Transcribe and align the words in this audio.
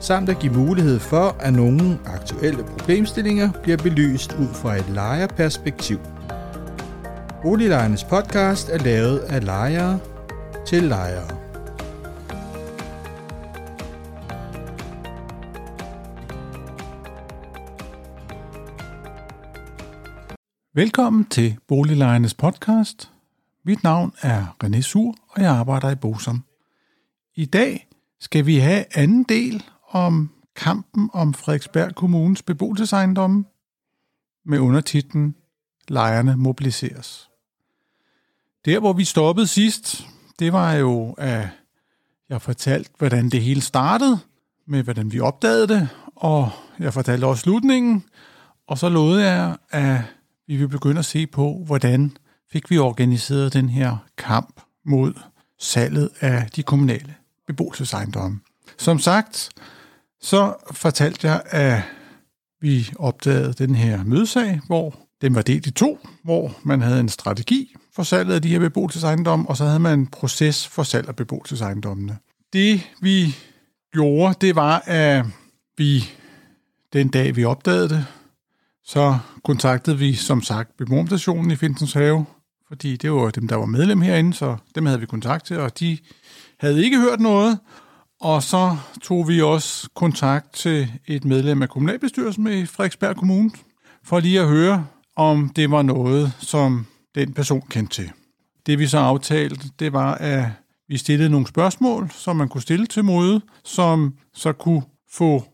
samt 0.00 0.28
at 0.28 0.38
give 0.38 0.52
mulighed 0.52 0.98
for, 0.98 1.36
at 1.40 1.52
nogle 1.52 1.98
aktuelle 2.06 2.64
problemstillinger 2.64 3.52
bliver 3.62 3.76
belyst 3.76 4.32
ud 4.32 4.54
fra 4.54 4.76
et 4.76 4.88
lejerperspektiv. 4.88 5.98
Boliglejernes 7.42 8.04
podcast 8.04 8.68
er 8.68 8.78
lavet 8.78 9.18
af 9.18 9.44
lejere 9.44 9.98
til 10.66 10.82
lejere. 10.82 11.38
Velkommen 20.74 21.24
til 21.24 21.56
Boliglejernes 21.68 22.34
podcast. 22.34 23.10
Mit 23.64 23.82
navn 23.82 24.12
er 24.22 24.56
René 24.64 24.80
Sur, 24.80 25.14
og 25.28 25.42
jeg 25.42 25.50
arbejder 25.50 25.90
i 25.90 25.94
Bosom. 25.94 26.44
I 27.34 27.44
dag 27.44 27.88
skal 28.20 28.46
vi 28.46 28.58
have 28.58 28.84
anden 28.94 29.22
del 29.22 29.64
om 29.88 30.30
kampen 30.56 31.10
om 31.12 31.34
Frederiksberg 31.34 31.94
Kommunes 31.94 32.42
beboelsesejendomme 32.42 33.44
med 34.44 34.58
undertitlen 34.58 35.34
Lejerne 35.88 36.36
mobiliseres. 36.36 37.30
Der, 38.64 38.80
hvor 38.80 38.92
vi 38.92 39.04
stoppede 39.04 39.46
sidst, 39.46 40.06
det 40.38 40.52
var 40.52 40.72
jo, 40.72 41.14
at 41.18 41.48
jeg 42.28 42.42
fortalte, 42.42 42.90
hvordan 42.98 43.28
det 43.28 43.42
hele 43.42 43.60
startede, 43.60 44.18
med 44.66 44.82
hvordan 44.82 45.12
vi 45.12 45.20
opdagede 45.20 45.68
det, 45.68 45.88
og 46.16 46.50
jeg 46.78 46.94
fortalte 46.94 47.24
også 47.24 47.42
slutningen, 47.42 48.04
og 48.66 48.78
så 48.78 48.88
lovede 48.88 49.24
jeg, 49.24 49.56
at 49.70 50.00
vi 50.46 50.56
vil 50.56 50.68
begynde 50.68 50.98
at 50.98 51.04
se 51.04 51.26
på, 51.26 51.62
hvordan 51.66 52.16
fik 52.52 52.70
vi 52.70 52.78
organiseret 52.78 53.52
den 53.52 53.68
her 53.68 53.96
kamp 54.16 54.60
mod 54.84 55.12
salget 55.58 56.10
af 56.20 56.50
de 56.56 56.62
kommunale 56.62 57.14
beboelsesejendomme. 57.46 58.40
Som 58.78 58.98
sagt, 58.98 59.50
så 60.20 60.54
fortalte 60.72 61.28
jeg, 61.28 61.42
at 61.46 61.82
vi 62.60 62.90
opdagede 62.98 63.52
den 63.52 63.74
her 63.74 64.04
mødesag, 64.04 64.60
hvor 64.66 64.94
den 65.20 65.34
var 65.34 65.42
delt 65.42 65.66
i 65.66 65.70
to, 65.70 65.98
hvor 66.24 66.56
man 66.62 66.80
havde 66.80 67.00
en 67.00 67.08
strategi 67.08 67.74
for 67.94 68.02
salget 68.02 68.34
af 68.34 68.42
de 68.42 68.48
her 68.48 68.58
beboelsesejendomme, 68.58 69.48
og 69.48 69.56
så 69.56 69.64
havde 69.64 69.78
man 69.78 69.98
en 69.98 70.06
proces 70.06 70.68
for 70.68 70.82
salg 70.82 71.08
af 71.08 71.16
beboelsesejendommene. 71.16 72.18
Det 72.52 72.80
vi 73.00 73.34
gjorde, 73.92 74.34
det 74.40 74.56
var, 74.56 74.82
at 74.86 75.26
vi 75.76 76.04
den 76.92 77.08
dag 77.08 77.36
vi 77.36 77.44
opdagede 77.44 77.88
det, 77.88 78.06
så 78.84 79.18
kontaktede 79.44 79.98
vi 79.98 80.14
som 80.14 80.42
sagt 80.42 80.76
beboerstationen 80.76 81.50
i 81.50 81.56
Finsens 81.56 81.92
Have, 81.92 82.26
fordi 82.68 82.96
det 82.96 83.12
var 83.12 83.30
dem, 83.30 83.48
der 83.48 83.56
var 83.56 83.66
medlem 83.66 84.00
herinde, 84.00 84.34
så 84.34 84.56
dem 84.74 84.86
havde 84.86 85.00
vi 85.00 85.06
kontakt 85.06 85.46
til, 85.46 85.58
og 85.58 85.80
de 85.80 85.98
havde 86.60 86.84
ikke 86.84 87.00
hørt 87.00 87.20
noget, 87.20 87.58
og 88.20 88.42
så 88.42 88.76
tog 89.02 89.28
vi 89.28 89.42
også 89.42 89.88
kontakt 89.94 90.52
til 90.52 90.92
et 91.06 91.24
medlem 91.24 91.62
af 91.62 91.68
kommunalbestyrelsen 91.68 92.46
i 92.46 92.66
Frederiksberg 92.66 93.16
Kommune, 93.16 93.50
for 94.04 94.20
lige 94.20 94.40
at 94.40 94.48
høre, 94.48 94.86
om 95.16 95.48
det 95.48 95.70
var 95.70 95.82
noget, 95.82 96.32
som 96.38 96.86
den 97.14 97.32
person 97.32 97.62
kendte 97.70 97.94
til. 97.94 98.10
Det 98.66 98.78
vi 98.78 98.86
så 98.86 98.98
aftalte, 98.98 99.70
det 99.78 99.92
var, 99.92 100.14
at 100.14 100.44
vi 100.88 100.96
stillede 100.96 101.30
nogle 101.30 101.46
spørgsmål, 101.46 102.10
som 102.10 102.36
man 102.36 102.48
kunne 102.48 102.62
stille 102.62 102.86
til 102.86 103.04
møde, 103.04 103.40
som 103.64 104.14
så 104.34 104.52
kunne 104.52 104.82
få 105.12 105.44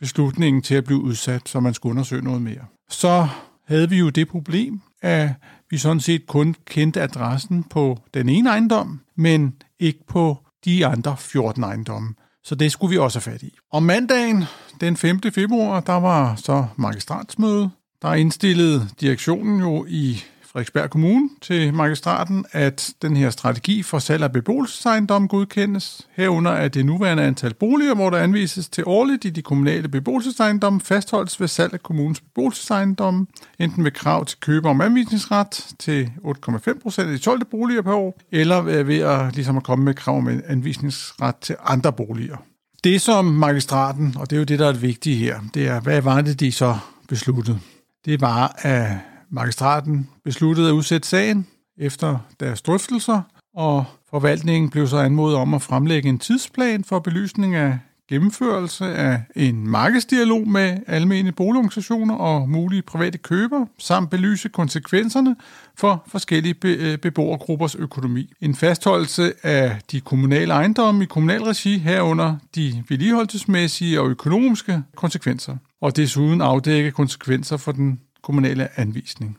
beslutningen 0.00 0.62
til 0.62 0.74
at 0.74 0.84
blive 0.84 1.02
udsat, 1.02 1.48
så 1.48 1.60
man 1.60 1.74
skulle 1.74 1.90
undersøge 1.90 2.22
noget 2.22 2.42
mere. 2.42 2.64
Så 2.88 3.28
havde 3.66 3.90
vi 3.90 3.96
jo 3.96 4.08
det 4.08 4.28
problem, 4.28 4.80
at 5.02 5.30
vi 5.70 5.78
sådan 5.78 6.00
set 6.00 6.26
kun 6.26 6.56
kendte 6.66 7.02
adressen 7.02 7.64
på 7.64 7.98
den 8.14 8.28
ene 8.28 8.50
ejendom, 8.50 9.00
men 9.16 9.54
ikke 9.78 10.06
på 10.06 10.43
de 10.64 10.86
andre 10.86 11.16
14 11.18 11.64
ejendomme. 11.64 12.14
Så 12.44 12.54
det 12.54 12.72
skulle 12.72 12.90
vi 12.90 12.98
også 12.98 13.18
have 13.18 13.32
fat 13.32 13.42
i. 13.42 13.54
Om 13.72 13.82
mandagen, 13.82 14.44
den 14.80 14.96
5. 14.96 15.20
februar, 15.34 15.80
der 15.80 15.92
var 15.92 16.36
så 16.36 16.66
magistratsmøde. 16.76 17.70
Der 18.02 18.14
indstillede 18.14 18.88
direktionen 19.00 19.60
jo 19.60 19.86
i 19.88 20.24
Frederiksberg 20.54 20.90
Kommune 20.90 21.28
til 21.42 21.74
magistraten, 21.74 22.44
at 22.52 22.94
den 23.02 23.16
her 23.16 23.30
strategi 23.30 23.82
for 23.82 23.98
salg 23.98 24.22
af 24.22 24.32
beboelsesejendomme 24.32 25.28
godkendes. 25.28 26.08
Herunder 26.16 26.50
at 26.50 26.74
det 26.74 26.86
nuværende 26.86 27.22
antal 27.22 27.54
boliger, 27.54 27.94
hvor 27.94 28.10
der 28.10 28.18
anvises 28.18 28.68
til 28.68 28.84
årligt 28.86 29.24
i 29.24 29.30
de 29.30 29.42
kommunale 29.42 29.88
beboelsesejendomme, 29.88 30.80
fastholdes 30.80 31.40
ved 31.40 31.48
salg 31.48 31.74
af 31.74 31.82
kommunens 31.82 32.20
beboelsesejendomme, 32.20 33.26
enten 33.58 33.84
ved 33.84 33.90
krav 33.90 34.24
til 34.24 34.38
køber 34.40 34.70
om 34.70 34.80
anvisningsret 34.80 35.74
til 35.78 36.10
8,5 36.24 36.78
procent 36.82 37.08
af 37.08 37.12
de 37.12 37.18
12 37.18 37.44
boliger 37.44 37.82
per 37.82 37.94
år, 37.94 38.20
eller 38.32 38.60
ved 38.60 38.98
at, 38.98 39.34
ligesom 39.34 39.56
at 39.56 39.62
komme 39.62 39.84
med 39.84 39.94
krav 39.94 40.16
om 40.16 40.28
anvisningsret 40.46 41.36
til 41.36 41.56
andre 41.64 41.92
boliger. 41.92 42.36
Det 42.84 43.00
som 43.00 43.24
magistraten, 43.24 44.14
og 44.18 44.30
det 44.30 44.36
er 44.36 44.40
jo 44.40 44.44
det, 44.44 44.58
der 44.58 44.68
er 44.68 44.72
det 44.72 44.82
vigtige 44.82 45.16
her, 45.16 45.40
det 45.54 45.68
er, 45.68 45.80
hvad 45.80 46.02
var 46.02 46.20
det, 46.20 46.40
de 46.40 46.52
så 46.52 46.76
besluttede? 47.08 47.58
Det 48.04 48.20
var, 48.20 48.54
at 48.58 48.90
Magistraten 49.34 50.08
besluttede 50.24 50.68
at 50.68 50.72
udsætte 50.72 51.08
sagen 51.08 51.46
efter 51.78 52.18
deres 52.40 52.62
drøftelser, 52.62 53.22
og 53.54 53.84
forvaltningen 54.10 54.70
blev 54.70 54.86
så 54.86 54.96
anmodet 54.98 55.36
om 55.36 55.54
at 55.54 55.62
fremlægge 55.62 56.08
en 56.08 56.18
tidsplan 56.18 56.84
for 56.84 56.98
belysning 56.98 57.54
af 57.54 57.78
gennemførelse 58.08 58.84
af 58.84 59.22
en 59.36 59.68
markedsdialog 59.68 60.48
med 60.48 60.78
almene 60.86 61.32
boligorganisationer 61.32 62.14
og 62.14 62.48
mulige 62.48 62.82
private 62.82 63.18
køber, 63.18 63.66
samt 63.78 64.10
belyse 64.10 64.48
konsekvenserne 64.48 65.36
for 65.78 66.04
forskellige 66.06 66.54
be- 66.54 66.92
øh, 66.92 66.98
beboergruppers 66.98 67.74
økonomi. 67.74 68.32
En 68.40 68.54
fastholdelse 68.54 69.32
af 69.42 69.76
de 69.92 70.00
kommunale 70.00 70.52
ejendomme 70.52 71.02
i 71.04 71.06
kommunal 71.06 71.42
regi 71.42 71.78
herunder 71.78 72.36
de 72.54 72.84
vedligeholdelsesmæssige 72.88 74.00
og 74.00 74.08
økonomiske 74.08 74.82
konsekvenser, 74.96 75.56
og 75.80 75.96
desuden 75.96 76.40
afdække 76.40 76.90
konsekvenser 76.90 77.56
for 77.56 77.72
den 77.72 78.00
kommunale 78.24 78.80
anvisning. 78.80 79.38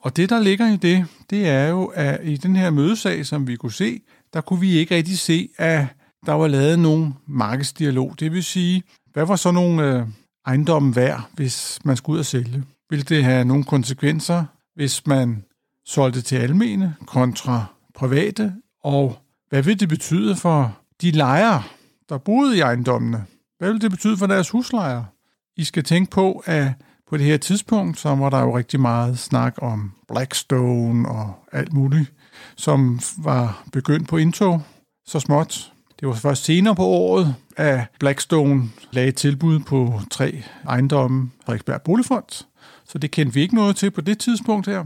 Og 0.00 0.16
det, 0.16 0.30
der 0.30 0.40
ligger 0.40 0.72
i 0.72 0.76
det, 0.76 1.06
det 1.30 1.48
er 1.48 1.68
jo, 1.68 1.84
at 1.84 2.20
i 2.24 2.36
den 2.36 2.56
her 2.56 2.70
mødesag, 2.70 3.26
som 3.26 3.46
vi 3.46 3.56
kunne 3.56 3.72
se, 3.72 4.00
der 4.32 4.40
kunne 4.40 4.60
vi 4.60 4.70
ikke 4.70 4.94
rigtig 4.94 5.18
se, 5.18 5.48
at 5.58 5.86
der 6.26 6.32
var 6.32 6.48
lavet 6.48 6.78
nogen 6.78 7.14
markedsdialog. 7.26 8.14
Det 8.20 8.32
vil 8.32 8.44
sige, 8.44 8.82
hvad 9.12 9.26
var 9.26 9.36
så 9.36 9.50
nogle 9.50 9.82
øh, 9.82 10.06
ejendomme 10.46 10.96
værd, 10.96 11.30
hvis 11.34 11.78
man 11.84 11.96
skulle 11.96 12.14
ud 12.14 12.18
og 12.18 12.26
sælge? 12.26 12.64
Vil 12.90 13.08
det 13.08 13.24
have 13.24 13.44
nogle 13.44 13.64
konsekvenser, 13.64 14.44
hvis 14.74 15.06
man 15.06 15.44
solgte 15.86 16.22
til 16.22 16.36
almene 16.36 16.94
kontra 17.06 17.64
private? 17.94 18.54
Og 18.84 19.18
hvad 19.48 19.62
vil 19.62 19.80
det 19.80 19.88
betyde 19.88 20.36
for 20.36 20.78
de 21.02 21.10
lejere, 21.10 21.62
der 22.08 22.18
boede 22.18 22.56
i 22.56 22.60
ejendommene? 22.60 23.24
Hvad 23.58 23.72
vil 23.72 23.80
det 23.80 23.90
betyde 23.90 24.16
for 24.16 24.26
deres 24.26 24.50
huslejer? 24.50 25.04
I 25.56 25.64
skal 25.64 25.84
tænke 25.84 26.10
på, 26.10 26.42
at 26.46 26.72
på 27.12 27.16
det 27.16 27.26
her 27.26 27.36
tidspunkt, 27.36 27.98
så 27.98 28.14
var 28.14 28.30
der 28.30 28.40
jo 28.40 28.56
rigtig 28.56 28.80
meget 28.80 29.18
snak 29.18 29.54
om 29.62 29.92
Blackstone 30.08 31.08
og 31.08 31.34
alt 31.52 31.72
muligt, 31.72 32.12
som 32.56 33.00
var 33.18 33.64
begyndt 33.72 34.08
på 34.08 34.16
indtog 34.16 34.62
så 35.06 35.20
småt. 35.20 35.72
Det 36.00 36.08
var 36.08 36.14
først 36.14 36.44
senere 36.44 36.74
på 36.74 36.82
året, 36.82 37.34
at 37.56 37.80
Blackstone 38.00 38.70
lagde 38.92 39.12
tilbud 39.12 39.58
på 39.60 40.00
tre 40.10 40.42
ejendomme 40.68 41.30
Frederiksberg 41.44 41.82
Boligfond. 41.82 42.44
Så 42.84 42.98
det 42.98 43.10
kendte 43.10 43.34
vi 43.34 43.40
ikke 43.40 43.54
noget 43.54 43.76
til 43.76 43.90
på 43.90 44.00
det 44.00 44.18
tidspunkt 44.18 44.66
her. 44.66 44.84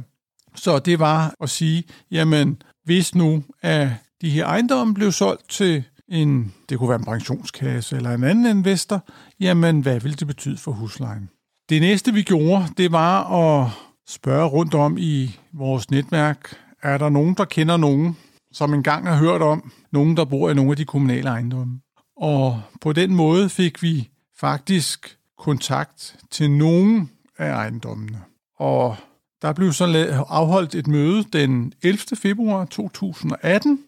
Så 0.55 0.79
det 0.79 0.99
var 0.99 1.35
at 1.41 1.51
sige, 1.51 1.85
jamen 2.11 2.63
hvis 2.85 3.15
nu 3.15 3.45
at 3.63 3.89
de 4.21 4.31
her 4.31 4.47
ejendomme 4.47 4.95
blev 4.95 5.13
solgt 5.13 5.51
til 5.51 5.85
en, 6.09 6.55
det 6.69 6.79
kunne 6.79 6.89
være 6.89 6.99
en 6.99 7.05
pensionskasse 7.05 7.97
eller 7.97 8.11
en 8.11 8.25
anden 8.25 8.47
investor, 8.47 9.05
jamen 9.41 9.81
hvad 9.81 10.01
ville 10.01 10.17
det 10.17 10.27
betyde 10.27 10.57
for 10.57 10.73
huslejen? 10.73 11.29
Det 11.69 11.81
næste, 11.81 12.13
vi 12.13 12.23
gjorde, 12.23 12.65
det 12.77 12.93
var 12.93 13.33
at 13.33 13.71
spørge 14.09 14.49
rundt 14.49 14.75
om 14.75 14.97
i 14.99 15.39
vores 15.53 15.91
netværk, 15.91 16.57
er 16.83 16.99
der 16.99 17.09
nogen, 17.09 17.35
der 17.35 17.45
kender 17.45 17.77
nogen, 17.77 18.17
som 18.53 18.75
engang 18.75 19.09
har 19.09 19.17
hørt 19.17 19.43
om, 19.43 19.73
nogen, 19.93 20.17
der 20.17 20.25
bor 20.25 20.51
i 20.51 20.55
nogle 20.55 20.71
af 20.71 20.77
de 20.77 20.85
kommunale 20.85 21.29
ejendomme. 21.29 21.81
Og 22.17 22.63
på 22.81 22.93
den 22.93 23.15
måde 23.15 23.49
fik 23.49 23.83
vi 23.83 24.09
faktisk 24.41 25.19
kontakt 25.39 26.17
til 26.31 26.51
nogen 26.51 27.11
af 27.39 27.51
ejendommene. 27.51 28.21
Og 28.59 28.97
der 29.43 29.53
blev 29.53 29.73
så 29.73 29.85
afholdt 30.29 30.75
et 30.75 30.87
møde 30.87 31.25
den 31.33 31.73
11. 31.83 31.99
februar 32.17 32.65
2018, 32.65 33.79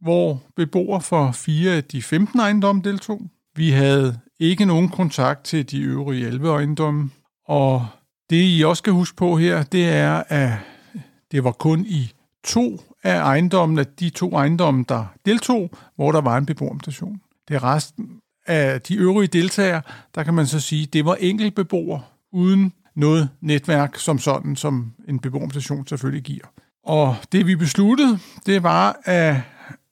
hvor 0.00 0.42
beboere 0.56 1.00
for 1.00 1.32
fire 1.32 1.72
af 1.72 1.84
de 1.84 2.02
15 2.02 2.40
ejendomme 2.40 2.82
deltog. 2.82 3.20
Vi 3.56 3.70
havde 3.70 4.18
ikke 4.40 4.64
nogen 4.64 4.88
kontakt 4.88 5.44
til 5.44 5.70
de 5.70 5.80
øvrige 5.80 6.26
11 6.26 6.48
ejendomme. 6.48 7.10
Og 7.48 7.86
det 8.30 8.58
I 8.58 8.62
også 8.64 8.80
skal 8.80 8.92
huske 8.92 9.16
på 9.16 9.36
her, 9.36 9.62
det 9.62 9.88
er, 9.88 10.22
at 10.28 10.52
det 11.32 11.44
var 11.44 11.52
kun 11.52 11.84
i 11.88 12.12
to 12.44 12.80
af 13.02 13.20
ejendommene, 13.20 13.84
de 14.00 14.10
to 14.10 14.36
ejendomme, 14.36 14.84
der 14.88 15.04
deltog, 15.26 15.70
hvor 15.96 16.12
der 16.12 16.20
var 16.20 16.38
en 16.38 16.46
beboermutation. 16.46 17.20
Det 17.48 17.54
er 17.54 17.64
resten 17.64 18.10
af 18.46 18.80
de 18.80 18.96
øvrige 18.96 19.28
deltagere, 19.28 19.82
der 20.14 20.22
kan 20.22 20.34
man 20.34 20.46
så 20.46 20.60
sige, 20.60 20.86
det 20.86 21.04
var 21.04 21.14
enkeltbeboere 21.14 22.02
uden 22.32 22.72
noget 22.94 23.28
netværk 23.40 23.98
som 23.98 24.18
sådan, 24.18 24.56
som 24.56 24.92
en 25.08 25.18
beboermutation 25.18 25.86
selvfølgelig 25.86 26.22
giver. 26.22 26.44
Og 26.84 27.16
det 27.32 27.46
vi 27.46 27.56
besluttede, 27.56 28.18
det 28.46 28.62
var, 28.62 29.00
at 29.04 29.36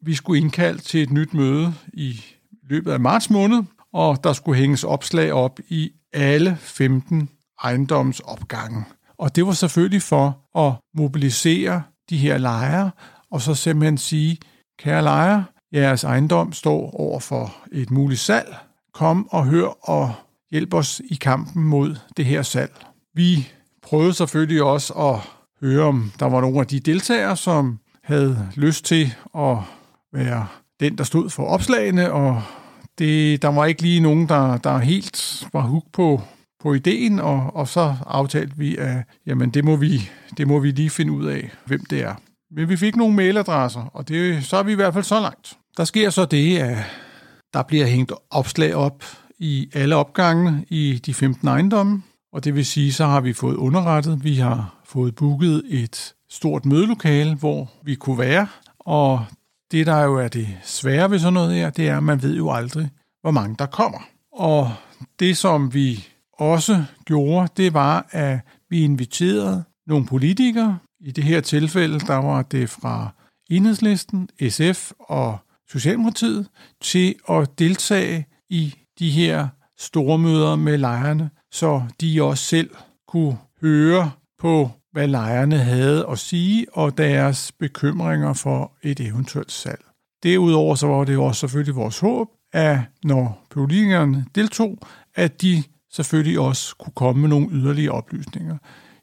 vi 0.02 0.14
skulle 0.14 0.40
indkalde 0.40 0.78
til 0.78 1.02
et 1.02 1.10
nyt 1.10 1.34
møde 1.34 1.74
i 1.92 2.20
løbet 2.62 2.92
af 2.92 3.00
marts 3.00 3.30
måned, 3.30 3.62
og 3.94 4.24
der 4.24 4.32
skulle 4.32 4.58
hænges 4.58 4.84
opslag 4.84 5.32
op 5.32 5.60
i 5.68 5.90
alle 6.12 6.56
15 6.60 7.28
ejendomsopgange. 7.64 8.84
Og 9.18 9.36
det 9.36 9.46
var 9.46 9.52
selvfølgelig 9.52 10.02
for 10.02 10.58
at 10.66 10.72
mobilisere 10.94 11.82
de 12.10 12.16
her 12.16 12.38
lejere, 12.38 12.90
og 13.30 13.40
så 13.40 13.54
simpelthen 13.54 13.98
sige, 13.98 14.38
kære 14.78 15.02
lejere, 15.02 15.44
jeres 15.72 16.04
ejendom 16.04 16.52
står 16.52 16.90
over 17.00 17.20
for 17.20 17.56
et 17.72 17.90
muligt 17.90 18.20
salg. 18.20 18.56
Kom 18.94 19.28
og 19.30 19.46
hør 19.46 19.66
og 19.88 20.14
hjælp 20.50 20.74
os 20.74 21.02
i 21.10 21.14
kampen 21.14 21.64
mod 21.64 21.96
det 22.16 22.24
her 22.24 22.42
salg. 22.42 22.72
Vi 23.14 23.48
prøvede 23.82 24.14
selvfølgelig 24.14 24.62
også 24.62 24.92
at 24.92 25.20
høre, 25.60 25.84
om 25.84 26.12
der 26.18 26.26
var 26.26 26.40
nogle 26.40 26.60
af 26.60 26.66
de 26.66 26.80
deltagere, 26.80 27.36
som 27.36 27.78
havde 28.04 28.48
lyst 28.54 28.84
til 28.84 29.14
at 29.36 29.56
være 30.12 30.46
den, 30.80 30.98
der 30.98 31.04
stod 31.04 31.30
for 31.30 31.44
opslagene, 31.44 32.12
og 32.12 32.42
det, 32.98 33.42
der 33.42 33.48
var 33.48 33.64
ikke 33.64 33.82
lige 33.82 34.00
nogen, 34.00 34.28
der, 34.28 34.56
der 34.56 34.78
helt 34.78 35.46
var 35.52 35.60
hook 35.60 35.84
på, 35.92 36.22
på 36.60 36.74
ideen, 36.74 37.20
og, 37.20 37.56
og 37.56 37.68
så 37.68 37.94
aftalte 38.06 38.56
vi, 38.56 38.76
at 38.76 38.96
jamen, 39.26 39.50
det, 39.50 39.64
må 39.64 39.76
vi, 39.76 40.10
det 40.36 40.48
må 40.48 40.58
vi 40.58 40.70
lige 40.70 40.90
finde 40.90 41.12
ud 41.12 41.26
af, 41.26 41.50
hvem 41.66 41.84
det 41.90 42.02
er. 42.02 42.14
Men 42.50 42.68
vi 42.68 42.76
fik 42.76 42.96
nogle 42.96 43.14
mailadresser, 43.14 43.80
og 43.80 44.08
det, 44.08 44.44
så 44.44 44.56
er 44.56 44.62
vi 44.62 44.72
i 44.72 44.74
hvert 44.74 44.94
fald 44.94 45.04
så 45.04 45.20
langt. 45.20 45.56
Der 45.76 45.84
sker 45.84 46.10
så 46.10 46.24
det, 46.24 46.58
at 46.58 46.76
der 47.54 47.62
bliver 47.62 47.86
hængt 47.86 48.12
opslag 48.30 48.74
op 48.74 49.04
i 49.38 49.68
alle 49.74 49.96
opgangene 49.96 50.64
i 50.68 51.00
de 51.06 51.14
15 51.14 51.48
ejendomme, 51.48 52.02
og 52.32 52.44
det 52.44 52.54
vil 52.54 52.66
sige, 52.66 52.92
så 52.92 53.06
har 53.06 53.20
vi 53.20 53.32
fået 53.32 53.56
underrettet, 53.56 54.24
vi 54.24 54.34
har 54.34 54.74
fået 54.84 55.14
booket 55.14 55.62
et 55.68 56.14
stort 56.30 56.66
mødelokale, 56.66 57.34
hvor 57.34 57.70
vi 57.82 57.94
kunne 57.94 58.18
være, 58.18 58.46
og 58.78 59.24
det, 59.70 59.86
der 59.86 60.02
jo 60.02 60.14
er 60.18 60.28
det 60.28 60.48
svære 60.62 61.10
ved 61.10 61.18
sådan 61.18 61.32
noget 61.32 61.54
her, 61.54 61.70
det 61.70 61.88
er, 61.88 61.96
at 61.96 62.02
man 62.02 62.22
ved 62.22 62.36
jo 62.36 62.50
aldrig, 62.50 62.90
hvor 63.20 63.30
mange 63.30 63.56
der 63.58 63.66
kommer. 63.66 63.98
Og 64.32 64.72
det, 65.18 65.36
som 65.36 65.74
vi 65.74 66.06
også 66.32 66.84
gjorde, 67.04 67.48
det 67.56 67.74
var, 67.74 68.06
at 68.10 68.38
vi 68.70 68.80
inviterede 68.80 69.64
nogle 69.86 70.06
politikere. 70.06 70.78
I 71.00 71.10
det 71.10 71.24
her 71.24 71.40
tilfælde, 71.40 72.00
der 72.00 72.16
var 72.16 72.42
det 72.42 72.70
fra 72.70 73.08
Enhedslisten, 73.50 74.28
SF 74.48 74.92
og 75.00 75.38
Socialdemokratiet, 75.70 76.48
til 76.80 77.14
at 77.30 77.58
deltage 77.58 78.26
i 78.50 78.74
de 78.98 79.10
her 79.10 79.48
store 79.78 80.18
møder 80.18 80.56
med 80.56 80.78
lejerne, 80.78 81.30
så 81.52 81.82
de 82.00 82.22
også 82.22 82.44
selv 82.44 82.70
kunne 83.08 83.38
høre 83.60 84.10
på, 84.38 84.70
hvad 84.98 85.08
lejerne 85.08 85.58
havde 85.58 86.06
at 86.10 86.18
sige, 86.18 86.66
og 86.72 86.98
deres 86.98 87.52
bekymringer 87.52 88.32
for 88.32 88.72
et 88.82 89.00
eventuelt 89.00 89.52
salg. 89.52 89.84
Derudover 90.22 90.74
så 90.74 90.86
var 90.86 91.04
det 91.04 91.14
jo 91.14 91.24
også 91.24 91.40
selvfølgelig 91.40 91.74
vores 91.74 91.98
håb, 91.98 92.28
at 92.52 92.78
når 93.04 93.46
politikerne 93.50 94.26
deltog, 94.34 94.78
at 95.14 95.42
de 95.42 95.62
selvfølgelig 95.92 96.38
også 96.40 96.76
kunne 96.76 96.92
komme 96.96 97.20
med 97.20 97.28
nogle 97.28 97.48
yderligere 97.52 97.92
oplysninger. 97.92 98.56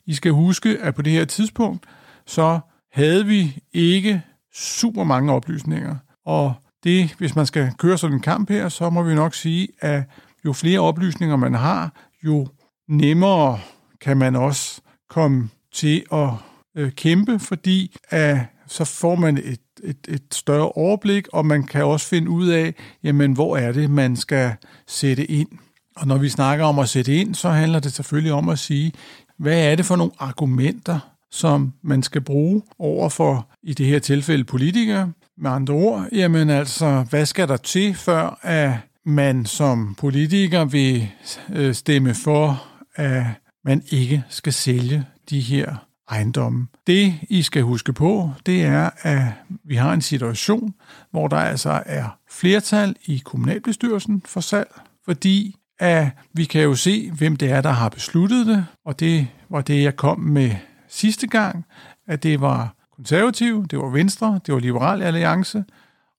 I 0.06 0.13
skal 0.13 0.31
huske, 0.31 0.77
at 0.81 0.95
på 0.95 1.01
det 1.01 1.13
her 1.13 1.25
tidspunkt, 1.25 1.86
så 2.25 2.59
havde 2.91 3.25
vi 3.25 3.57
ikke 3.74 4.21
super 4.56 5.03
mange 5.03 5.33
oplysninger. 5.33 5.95
Og 6.25 6.53
det, 6.83 7.13
hvis 7.18 7.36
man 7.36 7.45
skal 7.45 7.71
køre 7.77 7.98
sådan 7.98 8.15
en 8.15 8.21
kamp 8.21 8.50
her, 8.50 8.69
så 8.69 8.89
må 8.89 9.03
vi 9.03 9.15
nok 9.15 9.33
sige, 9.33 9.68
at 9.80 10.03
jo 10.45 10.53
flere 10.53 10.80
oplysninger 10.80 11.36
man 11.36 11.53
har, 11.53 12.07
jo 12.24 12.48
nemmere 12.89 13.59
kan 14.01 14.18
man 14.18 14.36
også 14.36 14.81
komme 15.09 15.50
til 15.75 16.04
at 16.12 16.30
øh, 16.75 16.92
kæmpe, 16.92 17.39
fordi 17.39 17.98
at 18.10 18.38
så 18.68 18.86
får 18.86 19.16
man 19.16 19.38
et, 19.38 19.60
et, 19.83 19.98
et 20.07 20.24
større 20.31 20.69
overblik, 20.69 21.27
og 21.33 21.45
man 21.45 21.63
kan 21.63 21.86
også 21.86 22.07
finde 22.07 22.30
ud 22.30 22.48
af, 22.48 22.74
jamen, 23.04 23.33
hvor 23.33 23.57
er 23.57 23.72
det, 23.72 23.89
man 23.89 24.16
skal 24.16 24.54
sætte 24.88 25.25
ind. 25.25 25.48
Og 25.95 26.07
når 26.07 26.18
vi 26.18 26.30
snakker 26.30 26.66
om 26.66 26.80
at 26.80 26.89
sætte 26.89 27.16
ind, 27.16 27.36
så 27.36 27.50
handler 27.50 27.80
det 27.80 27.94
selvfølgelig 27.94 28.33
om 28.33 28.50
at 28.50 28.60
sige, 28.60 28.92
hvad 29.38 29.72
er 29.72 29.75
det 29.75 29.86
for 29.86 29.95
nogle 29.95 30.12
argumenter, 30.19 31.00
som 31.31 31.74
man 31.81 32.04
skal 32.04 32.22
bruge 32.22 32.62
over 32.80 33.10
for, 33.10 33.48
i 33.63 33.74
det 33.74 33.86
her 33.86 34.00
tilfælde, 34.00 34.44
politikere. 34.44 35.12
Med 35.38 35.51
andre 35.51 35.74
ord, 35.74 36.07
jamen 36.12 36.50
altså, 36.50 37.06
hvad 37.10 37.25
skal 37.25 37.48
der 37.48 37.57
til, 37.57 37.94
før 37.94 38.39
at 38.42 38.72
man 39.06 39.45
som 39.45 39.95
politiker 39.98 40.66
vil 40.66 41.07
øh, 41.54 41.74
stemme 41.74 42.13
for, 42.13 42.63
at 42.95 43.24
man 43.66 43.83
ikke 43.92 44.24
skal 44.30 44.54
sælge 44.54 45.06
de 45.30 45.39
her 45.39 45.75
ejendomme. 46.10 46.68
Det, 46.88 47.13
I 47.30 47.42
skal 47.42 47.62
huske 47.62 47.94
på, 47.94 48.31
det 48.45 48.63
er, 48.63 48.89
at 49.01 49.22
vi 49.63 49.75
har 49.75 49.94
en 49.94 50.01
situation, 50.01 50.74
hvor 51.12 51.27
der 51.27 51.38
altså 51.38 51.83
er 51.86 52.18
flertal 52.30 52.95
i 53.06 53.22
kommunalbestyrelsen 53.25 54.22
for 54.25 54.42
salg, 54.42 54.80
fordi 55.06 55.56
at 55.80 56.07
vi 56.33 56.45
kan 56.45 56.62
jo 56.62 56.75
se, 56.75 57.12
hvem 57.12 57.36
det 57.36 57.51
er, 57.51 57.62
der 57.62 57.69
har 57.69 57.89
besluttet 57.89 58.48
det, 58.48 58.66
og 58.86 59.00
det 59.00 59.27
var 59.50 59.62
det, 59.62 59.83
jeg 59.83 59.95
kom 59.95 60.19
med 60.19 60.51
sidste 60.88 61.27
gang, 61.27 61.66
at 62.07 62.24
det 62.24 62.42
var 62.42 62.75
konservative, 62.95 63.66
det 63.72 63.80
var 63.80 63.89
Venstre, 63.89 64.39
det 64.45 64.54
var 64.54 64.60
Liberal 64.60 65.01
Alliance, 65.01 65.63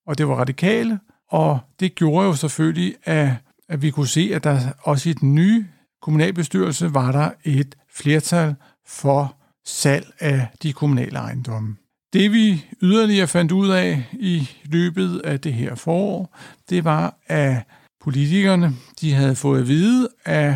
og 0.07 0.19
det 0.19 0.29
var 0.29 0.35
radikale, 0.35 0.99
og 1.31 1.59
det 1.81 1.95
gjorde 1.95 2.27
jo 2.27 2.35
selvfølgelig, 2.35 2.95
at, 3.05 3.31
at 3.69 3.83
vi 3.83 3.91
kunne 3.91 4.09
se, 4.09 4.31
at 4.35 4.45
der 4.45 4.61
også 4.83 5.09
i 5.09 5.13
den 5.13 5.35
nye 5.35 5.67
kommunalbestyrelse 6.03 6.95
var 6.95 7.13
der 7.13 7.31
et 7.45 7.75
flertal 7.91 8.55
for 8.87 9.37
salg 9.65 10.13
af 10.21 10.49
de 10.63 10.73
kommunale 10.73 11.19
ejendomme. 11.19 11.77
Det 12.13 12.33
vi 12.33 12.65
yderligere 12.83 13.27
fandt 13.27 13.53
ud 13.53 13.69
af 13.69 14.05
i 14.13 14.49
løbet 14.65 15.21
af 15.25 15.41
det 15.41 15.55
her 15.55 15.75
forår, 15.75 16.37
det 16.71 16.85
var, 16.85 17.19
at 17.27 17.63
politikerne 18.01 18.75
de 19.01 19.13
havde 19.13 19.37
fået 19.37 19.61
at 19.61 19.69
vide, 19.69 20.09
at 20.25 20.55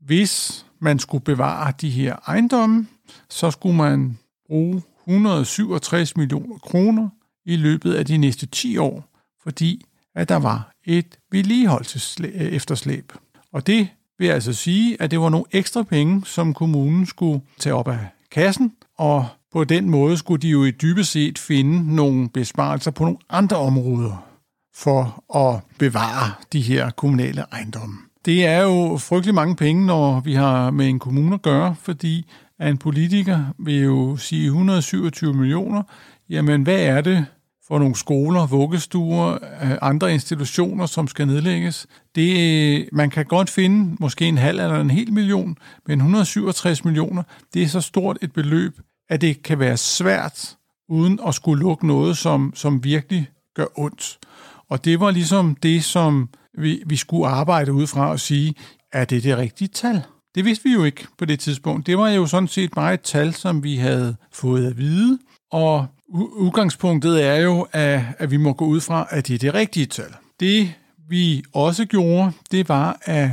hvis 0.00 0.66
man 0.78 0.98
skulle 0.98 1.24
bevare 1.24 1.72
de 1.80 1.90
her 1.90 2.16
ejendomme, 2.26 2.86
så 3.30 3.50
skulle 3.50 3.76
man 3.76 4.18
bruge 4.46 4.82
167 5.06 6.16
millioner 6.16 6.58
kroner 6.58 7.08
i 7.44 7.56
løbet 7.56 7.94
af 7.94 8.06
de 8.06 8.16
næste 8.16 8.46
10 8.46 8.76
år, 8.76 9.04
fordi 9.42 9.84
at 10.14 10.28
der 10.28 10.36
var 10.36 10.72
et 10.84 11.18
vedligeholdelsesefterslæb. 11.30 13.12
Øh, 13.14 13.20
og 13.52 13.66
det 13.66 13.88
vil 14.18 14.28
altså 14.28 14.52
sige, 14.52 15.02
at 15.02 15.10
det 15.10 15.20
var 15.20 15.28
nogle 15.28 15.46
ekstra 15.52 15.82
penge, 15.82 16.22
som 16.24 16.54
kommunen 16.54 17.06
skulle 17.06 17.40
tage 17.58 17.74
op 17.74 17.88
af 17.88 17.98
kassen, 18.30 18.72
og 18.98 19.26
på 19.52 19.64
den 19.64 19.90
måde 19.90 20.16
skulle 20.16 20.42
de 20.42 20.48
jo 20.48 20.64
i 20.64 20.70
dybest 20.70 21.10
set 21.10 21.38
finde 21.38 21.96
nogle 21.96 22.28
besparelser 22.28 22.90
på 22.90 23.04
nogle 23.04 23.18
andre 23.30 23.56
områder 23.56 24.24
for 24.74 25.24
at 25.38 25.60
bevare 25.78 26.32
de 26.52 26.60
her 26.60 26.90
kommunale 26.90 27.44
ejendomme. 27.52 27.96
Det 28.24 28.46
er 28.46 28.62
jo 28.62 28.96
frygtelig 28.96 29.34
mange 29.34 29.56
penge, 29.56 29.86
når 29.86 30.20
vi 30.20 30.34
har 30.34 30.70
med 30.70 30.88
en 30.88 30.98
kommune 30.98 31.34
at 31.34 31.42
gøre, 31.42 31.74
fordi 31.82 32.26
at 32.58 32.70
en 32.70 32.78
politiker 32.78 33.44
vil 33.58 33.82
jo 33.82 34.16
sige 34.16 34.44
127 34.44 35.34
millioner. 35.34 35.82
Jamen, 36.30 36.62
hvad 36.62 36.80
er 36.80 37.00
det 37.00 37.26
for 37.72 37.78
nogle 37.78 37.94
skoler, 37.94 38.46
vuggestuer, 38.46 39.32
øh, 39.62 39.78
andre 39.82 40.12
institutioner, 40.12 40.86
som 40.86 41.08
skal 41.08 41.26
nedlægges? 41.26 41.86
Det, 42.14 42.88
man 42.92 43.10
kan 43.10 43.24
godt 43.24 43.50
finde 43.50 43.96
måske 44.00 44.26
en 44.26 44.38
halv 44.38 44.60
eller 44.60 44.80
en 44.80 44.90
hel 44.90 45.12
million, 45.12 45.58
men 45.86 45.98
167 45.98 46.84
millioner, 46.84 47.22
det 47.54 47.62
er 47.62 47.66
så 47.66 47.80
stort 47.80 48.18
et 48.22 48.32
beløb, 48.32 48.80
at 49.08 49.20
det 49.20 49.42
kan 49.42 49.58
være 49.58 49.76
svært, 49.76 50.56
uden 50.88 51.20
at 51.26 51.34
skulle 51.34 51.62
lukke 51.62 51.86
noget, 51.86 52.16
som, 52.16 52.52
som 52.54 52.84
virkelig 52.84 53.28
gør 53.56 53.66
ondt. 53.76 54.18
Og 54.68 54.84
det 54.84 55.00
var 55.00 55.10
ligesom 55.10 55.54
det, 55.54 55.84
som 55.84 56.28
vi, 56.58 56.82
vi 56.86 56.96
skulle 56.96 57.26
arbejde 57.26 57.72
ud 57.72 57.86
fra 57.86 58.10
og 58.10 58.20
sige, 58.20 58.54
er 58.92 59.04
det 59.04 59.22
det 59.22 59.36
rigtige 59.36 59.68
tal? 59.68 60.02
Det 60.34 60.44
vidste 60.44 60.64
vi 60.64 60.72
jo 60.72 60.84
ikke 60.84 61.06
på 61.18 61.24
det 61.24 61.40
tidspunkt. 61.40 61.86
Det 61.86 61.98
var 61.98 62.08
jo 62.08 62.26
sådan 62.26 62.48
set 62.48 62.72
bare 62.72 62.94
et 62.94 63.00
tal, 63.00 63.34
som 63.34 63.64
vi 63.64 63.76
havde 63.76 64.16
fået 64.32 64.66
at 64.66 64.78
vide, 64.78 65.18
og 65.52 65.86
udgangspunktet 66.12 67.24
er 67.24 67.36
jo, 67.36 67.66
at, 67.72 68.00
at 68.18 68.30
vi 68.30 68.36
må 68.36 68.52
gå 68.52 68.64
ud 68.64 68.80
fra, 68.80 69.06
at 69.10 69.28
det 69.28 69.34
er 69.34 69.38
det 69.38 69.54
rigtige 69.54 69.86
tal. 69.86 70.14
Det 70.40 70.72
vi 71.08 71.44
også 71.54 71.84
gjorde, 71.84 72.32
det 72.50 72.68
var, 72.68 72.98
at 73.02 73.30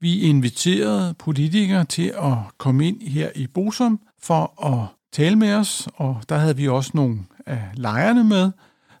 vi 0.00 0.20
inviterede 0.20 1.14
politikere 1.18 1.84
til 1.84 2.12
at 2.22 2.36
komme 2.58 2.88
ind 2.88 3.08
her 3.08 3.28
i 3.34 3.46
Bosom 3.46 4.00
for 4.22 4.66
at 4.66 4.86
tale 5.12 5.36
med 5.36 5.54
os, 5.54 5.88
og 5.94 6.22
der 6.28 6.36
havde 6.36 6.56
vi 6.56 6.68
også 6.68 6.90
nogle 6.94 7.18
af 7.46 7.62
lejerne 7.74 8.24
med, 8.24 8.50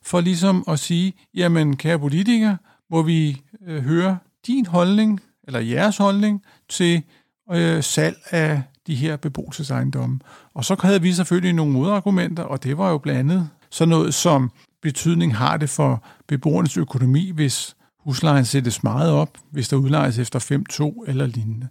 for 0.02 0.20
ligesom 0.20 0.64
at 0.68 0.78
sige, 0.78 1.12
jamen 1.34 1.76
kære 1.76 1.98
politikere, 1.98 2.56
må 2.90 3.02
vi 3.02 3.42
øh, 3.66 3.82
høre 3.84 4.18
din 4.46 4.66
holdning 4.66 5.20
eller 5.46 5.60
jeres 5.60 5.96
holdning 5.96 6.42
til 6.68 7.02
øh, 7.52 7.82
salg 7.82 8.16
af 8.30 8.62
de 8.86 8.94
her 8.94 9.16
beboelsesejendomme. 9.16 10.20
Og 10.54 10.64
så 10.64 10.76
havde 10.82 11.02
vi 11.02 11.12
selvfølgelig 11.12 11.52
nogle 11.52 11.72
modargumenter, 11.72 12.42
og 12.42 12.62
det 12.62 12.78
var 12.78 12.90
jo 12.90 12.98
blandt 12.98 13.20
andet 13.20 13.50
sådan 13.70 13.88
noget 13.88 14.14
som 14.14 14.50
betydning 14.82 15.36
har 15.36 15.56
det 15.56 15.70
for 15.70 16.04
beboernes 16.28 16.76
økonomi, 16.76 17.30
hvis 17.30 17.76
huslejen 17.98 18.44
sættes 18.44 18.82
meget 18.82 19.10
op, 19.10 19.38
hvis 19.50 19.68
der 19.68 19.76
udlejes 19.76 20.18
efter 20.18 20.38
5-2 21.04 21.10
eller 21.10 21.26
lignende. 21.26 21.68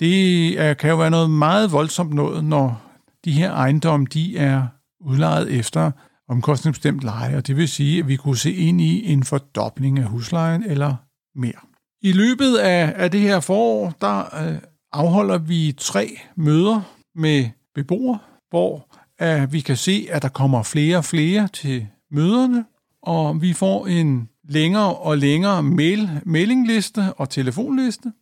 Det 0.00 0.78
kan 0.78 0.90
jo 0.90 0.96
være 0.96 1.10
noget 1.10 1.30
meget 1.30 1.72
voldsomt 1.72 2.14
noget, 2.14 2.44
når 2.44 2.82
de 3.24 3.32
her 3.32 3.52
ejendomme 3.52 4.06
de 4.06 4.38
er 4.38 4.66
udlejet 5.00 5.50
efter 5.50 5.90
omkostningsbestemt 6.28 7.02
leje, 7.02 7.36
og 7.36 7.46
det 7.46 7.56
vil 7.56 7.68
sige, 7.68 7.98
at 7.98 8.08
vi 8.08 8.16
kunne 8.16 8.36
se 8.36 8.52
ind 8.52 8.80
i 8.80 9.12
en 9.12 9.24
fordobling 9.24 9.98
af 9.98 10.04
huslejen 10.04 10.64
eller 10.64 10.94
mere. 11.34 11.60
I 12.02 12.12
løbet 12.12 12.56
af, 12.56 12.94
af 12.96 13.10
det 13.10 13.20
her 13.20 13.40
forår, 13.40 13.92
der 14.00 14.46
øh, 14.46 14.58
afholder 14.92 15.38
vi 15.38 15.74
tre 15.78 16.18
møder 16.36 16.80
med 17.14 17.48
beboere, 17.74 18.18
hvor 18.50 18.86
at 19.18 19.52
vi 19.52 19.60
kan 19.60 19.76
se, 19.76 20.06
at 20.10 20.22
der 20.22 20.28
kommer 20.28 20.62
flere 20.62 20.96
og 20.96 21.04
flere 21.04 21.48
til 21.48 21.86
møderne, 22.10 22.64
og 23.02 23.42
vi 23.42 23.52
får 23.52 23.86
en 23.86 24.28
længere 24.48 24.94
og 24.94 25.18
længere 25.18 25.62
mail, 25.62 26.10
mailingliste 26.26 27.14
og 27.16 27.30
telefonliste, 27.30 28.12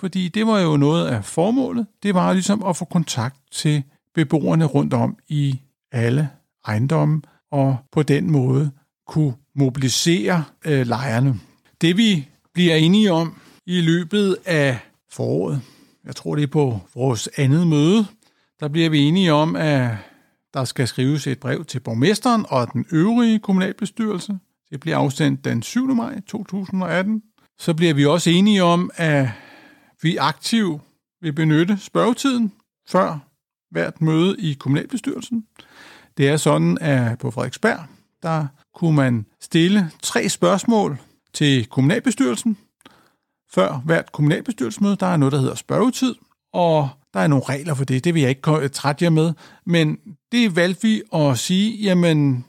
fordi 0.00 0.28
det 0.28 0.46
var 0.46 0.60
jo 0.60 0.76
noget 0.76 1.06
af 1.06 1.24
formålet. 1.24 1.86
Det 2.02 2.14
var 2.14 2.32
ligesom 2.32 2.62
at 2.62 2.76
få 2.76 2.84
kontakt 2.84 3.36
til 3.52 3.82
beboerne 4.14 4.64
rundt 4.64 4.94
om 4.94 5.16
i 5.28 5.60
alle 5.92 6.28
ejendomme, 6.66 7.22
og 7.50 7.76
på 7.92 8.02
den 8.02 8.30
måde 8.30 8.70
kunne 9.06 9.34
mobilisere 9.54 10.44
øh, 10.64 10.86
lejerne. 10.86 11.40
Det 11.80 11.96
vi 11.96 12.28
bliver 12.54 12.74
enige 12.74 13.12
om 13.12 13.40
i 13.66 13.80
løbet 13.80 14.36
af 14.46 14.78
foråret, 15.10 15.60
jeg 16.06 16.16
tror 16.16 16.34
det 16.34 16.42
er 16.42 16.46
på 16.46 16.80
vores 16.94 17.28
andet 17.36 17.66
møde, 17.66 18.06
der 18.60 18.68
bliver 18.68 18.90
vi 18.90 19.00
enige 19.00 19.32
om, 19.32 19.56
at 19.56 19.96
der 20.54 20.64
skal 20.64 20.88
skrives 20.88 21.26
et 21.26 21.40
brev 21.40 21.64
til 21.64 21.80
borgmesteren 21.80 22.46
og 22.48 22.72
den 22.72 22.86
øvrige 22.92 23.38
kommunalbestyrelse. 23.38 24.38
Det 24.70 24.80
bliver 24.80 24.96
afsendt 24.96 25.44
den 25.44 25.62
7. 25.62 25.94
maj 25.94 26.20
2018. 26.20 27.22
Så 27.58 27.74
bliver 27.74 27.94
vi 27.94 28.06
også 28.06 28.30
enige 28.30 28.62
om, 28.62 28.90
at 28.94 29.28
vi 30.02 30.16
aktivt 30.16 30.82
vil 31.20 31.32
benytte 31.32 31.78
spørgetiden 31.80 32.52
før 32.88 33.18
hvert 33.70 34.00
møde 34.00 34.36
i 34.38 34.52
kommunalbestyrelsen. 34.52 35.46
Det 36.16 36.28
er 36.28 36.36
sådan, 36.36 36.78
at 36.80 37.18
på 37.18 37.30
Frederiksberg, 37.30 37.80
der 38.22 38.46
kunne 38.74 38.96
man 38.96 39.26
stille 39.40 39.90
tre 40.02 40.28
spørgsmål 40.28 40.98
til 41.34 41.66
kommunalbestyrelsen. 41.66 42.58
Før 43.54 43.82
hvert 43.84 44.12
kommunalbestyrelsesmøde, 44.12 44.96
der 44.96 45.06
er 45.06 45.16
noget, 45.16 45.32
der 45.32 45.40
hedder 45.40 45.54
spørgetid, 45.54 46.14
og 46.52 46.88
der 47.14 47.20
er 47.20 47.26
nogle 47.26 47.44
regler 47.48 47.74
for 47.74 47.84
det, 47.84 48.04
det 48.04 48.14
vil 48.14 48.20
jeg 48.22 48.30
ikke 48.30 48.68
trætte 48.68 49.04
jer 49.04 49.10
med, 49.10 49.32
men 49.66 49.98
det 50.32 50.56
valgte 50.56 50.82
vi 50.82 51.02
at 51.14 51.38
sige, 51.38 51.76
jamen, 51.82 52.44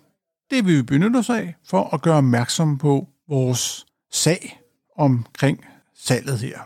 det 0.51 0.65
vil 0.65 0.77
vi 0.77 0.81
benytte 0.81 1.17
os 1.17 1.29
af 1.29 1.55
for 1.67 1.93
at 1.93 2.01
gøre 2.01 2.17
opmærksom 2.17 2.77
på 2.77 3.07
vores 3.29 3.85
sag 4.11 4.59
omkring 4.97 5.65
salget 5.95 6.39
her. 6.39 6.59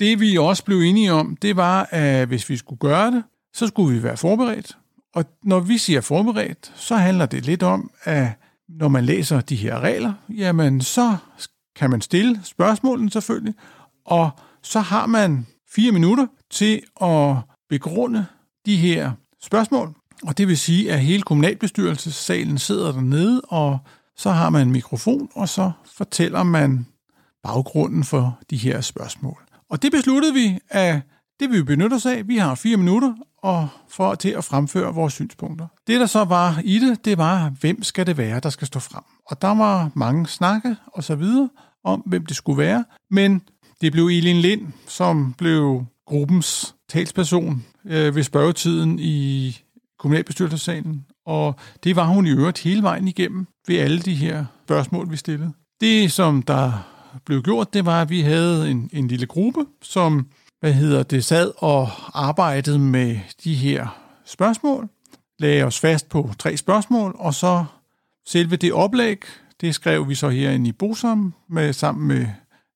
Det 0.00 0.20
vi 0.20 0.38
også 0.38 0.64
blev 0.64 0.80
enige 0.80 1.12
om, 1.12 1.36
det 1.42 1.56
var, 1.56 1.88
at 1.90 2.28
hvis 2.28 2.48
vi 2.48 2.56
skulle 2.56 2.78
gøre 2.78 3.10
det, 3.10 3.24
så 3.54 3.66
skulle 3.66 3.96
vi 3.96 4.02
være 4.02 4.16
forberedt. 4.16 4.76
Og 5.14 5.24
når 5.42 5.60
vi 5.60 5.78
siger 5.78 6.00
forberedt, 6.00 6.72
så 6.74 6.96
handler 6.96 7.26
det 7.26 7.46
lidt 7.46 7.62
om, 7.62 7.90
at 8.04 8.28
når 8.68 8.88
man 8.88 9.04
læser 9.04 9.40
de 9.40 9.56
her 9.56 9.80
regler, 9.80 10.12
jamen 10.28 10.80
så 10.80 11.16
kan 11.76 11.90
man 11.90 12.00
stille 12.00 12.40
spørgsmålene 12.44 13.10
selvfølgelig, 13.10 13.54
og 14.06 14.30
så 14.62 14.80
har 14.80 15.06
man 15.06 15.46
fire 15.74 15.92
minutter 15.92 16.26
til 16.50 16.82
at 17.02 17.36
begrunde 17.68 18.26
de 18.66 18.76
her 18.76 19.12
spørgsmål. 19.42 19.94
Og 20.22 20.38
det 20.38 20.48
vil 20.48 20.58
sige, 20.58 20.92
at 20.92 21.00
hele 21.00 21.22
kommunalbestyrelsessalen 21.22 22.58
sidder 22.58 22.92
dernede, 22.92 23.40
og 23.40 23.78
så 24.16 24.30
har 24.30 24.50
man 24.50 24.62
en 24.62 24.72
mikrofon, 24.72 25.28
og 25.34 25.48
så 25.48 25.72
fortæller 25.96 26.42
man 26.42 26.86
baggrunden 27.42 28.04
for 28.04 28.38
de 28.50 28.56
her 28.56 28.80
spørgsmål. 28.80 29.42
Og 29.70 29.82
det 29.82 29.92
besluttede 29.92 30.34
vi, 30.34 30.58
at 30.68 31.00
det 31.40 31.50
vil 31.50 31.58
vi 31.58 31.62
benytte 31.62 31.94
os 31.94 32.06
af. 32.06 32.28
Vi 32.28 32.36
har 32.36 32.54
fire 32.54 32.76
minutter 32.76 33.14
og 33.42 33.68
for 33.88 34.14
til 34.14 34.28
at 34.28 34.44
fremføre 34.44 34.94
vores 34.94 35.12
synspunkter. 35.12 35.66
Det, 35.86 36.00
der 36.00 36.06
så 36.06 36.24
var 36.24 36.60
i 36.64 36.78
det, 36.78 37.04
det 37.04 37.18
var, 37.18 37.52
hvem 37.60 37.82
skal 37.82 38.06
det 38.06 38.16
være, 38.16 38.40
der 38.40 38.50
skal 38.50 38.66
stå 38.66 38.78
frem. 38.80 39.02
Og 39.26 39.42
der 39.42 39.54
var 39.54 39.90
mange 39.94 40.26
snakke 40.26 40.76
og 40.86 41.04
så 41.04 41.14
videre 41.14 41.48
om, 41.84 42.00
hvem 42.00 42.26
det 42.26 42.36
skulle 42.36 42.58
være. 42.58 42.84
Men 43.10 43.42
det 43.80 43.92
blev 43.92 44.04
Elin 44.04 44.36
Lind, 44.36 44.66
som 44.86 45.34
blev 45.38 45.84
gruppens 46.06 46.74
talsperson 46.88 47.64
øh, 47.84 48.16
ved 48.16 48.22
spørgetiden 48.22 48.98
i 48.98 49.56
kommunalbestyrelsessalen, 49.98 51.06
og 51.26 51.54
det 51.84 51.96
var 51.96 52.06
hun 52.06 52.26
i 52.26 52.30
øvrigt 52.30 52.58
hele 52.58 52.82
vejen 52.82 53.08
igennem 53.08 53.46
ved 53.68 53.76
alle 53.76 54.00
de 54.00 54.14
her 54.14 54.44
spørgsmål, 54.64 55.10
vi 55.10 55.16
stillede. 55.16 55.52
Det, 55.80 56.12
som 56.12 56.42
der 56.42 56.72
blev 57.24 57.42
gjort, 57.42 57.74
det 57.74 57.84
var, 57.86 58.02
at 58.02 58.10
vi 58.10 58.20
havde 58.20 58.70
en, 58.70 58.90
en 58.92 59.08
lille 59.08 59.26
gruppe, 59.26 59.66
som 59.82 60.26
hvad 60.60 60.72
hedder 60.72 61.02
det, 61.02 61.24
sad 61.24 61.52
og 61.56 61.88
arbejdede 62.14 62.78
med 62.78 63.18
de 63.44 63.54
her 63.54 64.02
spørgsmål, 64.24 64.88
lagde 65.38 65.64
os 65.64 65.80
fast 65.80 66.08
på 66.08 66.30
tre 66.38 66.56
spørgsmål, 66.56 67.16
og 67.18 67.34
så 67.34 67.64
selve 68.26 68.56
det 68.56 68.72
oplæg, 68.72 69.22
det 69.60 69.74
skrev 69.74 70.08
vi 70.08 70.14
så 70.14 70.28
herinde 70.28 70.68
i 70.68 70.72
Bosom 70.72 71.34
med, 71.48 71.72
sammen 71.72 72.08
med 72.08 72.26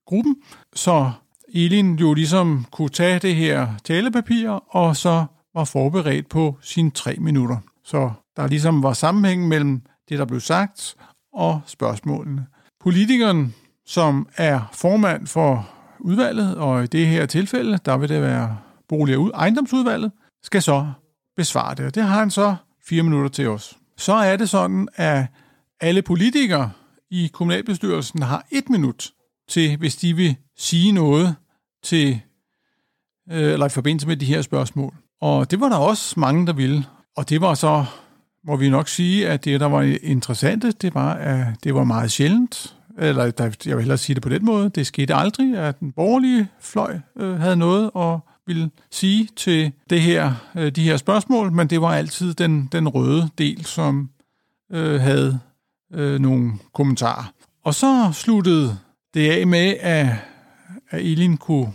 gruppen, 0.06 0.36
så 0.74 1.12
Elin 1.54 1.94
jo 1.94 2.14
ligesom 2.14 2.66
kunne 2.70 2.88
tage 2.88 3.18
det 3.18 3.36
her 3.36 3.68
talepapir, 3.84 4.50
og 4.50 4.96
så 4.96 5.24
var 5.54 5.64
forberedt 5.64 6.28
på 6.28 6.58
sine 6.62 6.90
tre 6.90 7.16
minutter. 7.18 7.56
Så 7.84 8.10
der 8.36 8.46
ligesom 8.46 8.82
var 8.82 8.92
sammenhæng 8.92 9.48
mellem 9.48 9.82
det, 10.08 10.18
der 10.18 10.24
blev 10.24 10.40
sagt, 10.40 10.96
og 11.32 11.60
spørgsmålene. 11.66 12.46
Politikeren, 12.80 13.54
som 13.86 14.28
er 14.36 14.60
formand 14.72 15.26
for 15.26 15.68
udvalget, 16.00 16.56
og 16.56 16.84
i 16.84 16.86
det 16.86 17.06
her 17.06 17.26
tilfælde, 17.26 17.78
der 17.84 17.96
vil 17.96 18.08
det 18.08 18.22
være 18.22 18.58
bolig- 18.88 19.18
og 19.18 19.30
ejendomsudvalget, 19.34 20.12
skal 20.42 20.62
så 20.62 20.92
besvare 21.36 21.74
det. 21.74 21.86
Og 21.86 21.94
det 21.94 22.02
har 22.02 22.18
han 22.18 22.30
så 22.30 22.56
fire 22.88 23.02
minutter 23.02 23.28
til 23.28 23.48
os. 23.48 23.78
Så 23.96 24.12
er 24.12 24.36
det 24.36 24.48
sådan, 24.48 24.88
at 24.94 25.26
alle 25.80 26.02
politikere 26.02 26.70
i 27.10 27.30
kommunalbestyrelsen 27.32 28.22
har 28.22 28.46
et 28.50 28.70
minut 28.70 29.10
til, 29.50 29.76
hvis 29.76 29.96
de 29.96 30.16
vil 30.16 30.36
sige 30.58 30.92
noget 30.92 31.36
til, 31.82 32.20
øh, 33.30 33.52
eller 33.52 33.66
i 33.66 33.68
forbindelse 33.68 34.06
med 34.06 34.16
de 34.16 34.26
her 34.26 34.42
spørgsmål. 34.42 34.94
Og 35.20 35.50
det 35.50 35.60
var 35.60 35.68
der 35.68 35.76
også 35.76 36.20
mange, 36.20 36.46
der 36.46 36.52
ville. 36.52 36.84
Og 37.16 37.28
det 37.28 37.40
var 37.40 37.54
så, 37.54 37.84
må 38.44 38.56
vi 38.56 38.68
nok 38.68 38.88
sige, 38.88 39.28
at 39.28 39.44
det, 39.44 39.60
der 39.60 39.66
var 39.66 39.82
interessant, 40.02 40.82
det 40.82 40.94
var, 40.94 41.14
at 41.14 41.46
det 41.64 41.74
var 41.74 41.84
meget 41.84 42.10
sjældent, 42.10 42.76
eller 42.98 43.24
jeg 43.66 43.76
vil 43.76 43.82
hellere 43.82 43.98
sige 43.98 44.14
det 44.14 44.22
på 44.22 44.28
den 44.28 44.44
måde, 44.44 44.70
det 44.70 44.86
skete 44.86 45.14
aldrig, 45.14 45.56
at 45.56 45.80
den 45.80 45.92
borgerlige 45.92 46.48
fløj 46.60 46.98
øh, 47.16 47.40
havde 47.40 47.56
noget 47.56 47.90
at 47.96 48.18
ville 48.46 48.70
sige 48.90 49.28
til 49.36 49.72
det 49.90 50.00
her, 50.00 50.34
øh, 50.56 50.72
de 50.72 50.82
her 50.82 50.96
spørgsmål, 50.96 51.52
men 51.52 51.70
det 51.70 51.80
var 51.80 51.94
altid 51.94 52.34
den, 52.34 52.68
den 52.72 52.88
røde 52.88 53.28
del, 53.38 53.64
som 53.64 54.10
øh, 54.72 55.00
havde 55.00 55.40
øh, 55.92 56.20
nogle 56.20 56.52
kommentarer. 56.74 57.32
Og 57.64 57.74
så 57.74 58.10
sluttede 58.12 58.78
det 59.14 59.30
af 59.30 59.46
med, 59.46 59.74
at, 59.80 60.06
at 60.90 61.00
Elin 61.00 61.36
kunne 61.36 61.72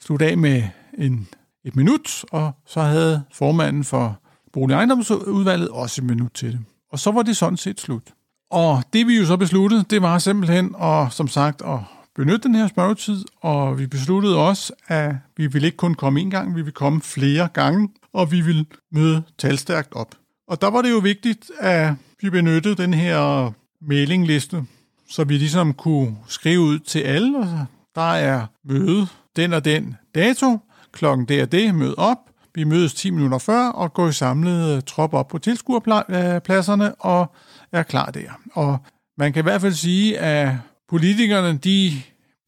slutte 0.00 0.26
af 0.26 0.38
med 0.38 0.62
en, 0.98 1.28
et 1.64 1.76
minut, 1.76 2.24
og 2.32 2.52
så 2.66 2.80
havde 2.80 3.22
formanden 3.32 3.84
for 3.84 4.20
Boligejendomsudvalget 4.52 5.68
også 5.68 6.02
et 6.02 6.06
minut 6.06 6.32
til 6.34 6.52
det. 6.52 6.60
Og 6.92 6.98
så 6.98 7.10
var 7.10 7.22
det 7.22 7.36
sådan 7.36 7.56
set 7.56 7.80
slut. 7.80 8.02
Og 8.50 8.82
det 8.92 9.06
vi 9.06 9.16
jo 9.16 9.26
så 9.26 9.36
besluttede, 9.36 9.84
det 9.90 10.02
var 10.02 10.18
simpelthen 10.18 10.74
at, 10.82 11.12
som 11.12 11.28
sagt, 11.28 11.62
at 11.62 11.78
benytte 12.14 12.48
den 12.48 12.54
her 12.54 12.66
spørgetid, 12.66 13.24
og 13.40 13.78
vi 13.78 13.86
besluttede 13.86 14.38
også, 14.38 14.72
at 14.88 15.14
vi 15.36 15.46
ville 15.46 15.66
ikke 15.66 15.76
kun 15.76 15.94
komme 15.94 16.20
en 16.20 16.30
gang, 16.30 16.56
vi 16.56 16.60
ville 16.60 16.72
komme 16.72 17.00
flere 17.00 17.48
gange, 17.48 17.88
og 18.12 18.32
vi 18.32 18.40
ville 18.40 18.66
møde 18.92 19.22
talstærkt 19.38 19.92
op. 19.94 20.14
Og 20.48 20.60
der 20.60 20.70
var 20.70 20.82
det 20.82 20.90
jo 20.90 20.98
vigtigt, 20.98 21.50
at 21.58 21.94
vi 22.22 22.30
benyttede 22.30 22.74
den 22.74 22.94
her 22.94 23.52
mailingliste, 23.80 24.64
så 25.08 25.24
vi 25.24 25.38
ligesom 25.38 25.72
kunne 25.74 26.16
skrive 26.28 26.60
ud 26.60 26.78
til 26.78 27.00
alle, 27.00 27.38
og 27.38 27.66
der 27.94 28.12
er 28.12 28.46
møde 28.64 29.06
den 29.36 29.52
og 29.52 29.64
den 29.64 29.96
dato, 30.14 30.58
klokken 30.92 31.28
det 31.28 31.42
og 31.42 31.52
det, 31.52 31.74
mød 31.74 31.98
op, 31.98 32.18
vi 32.54 32.64
mødes 32.64 32.94
10 32.94 33.10
minutter 33.10 33.38
før 33.38 33.68
og 33.68 33.94
går 33.94 34.08
i 34.08 34.12
samlet 34.12 34.76
øh, 34.76 34.82
trop 34.82 35.14
op 35.14 35.28
på 35.28 35.38
tilskuerpladserne 35.38 36.94
og 36.94 37.34
er 37.72 37.82
klar 37.82 38.06
der. 38.06 38.40
Og 38.52 38.78
man 39.18 39.32
kan 39.32 39.40
i 39.40 39.42
hvert 39.42 39.60
fald 39.60 39.72
sige, 39.72 40.18
at 40.18 40.54
politikerne, 40.88 41.58
de 41.58 41.92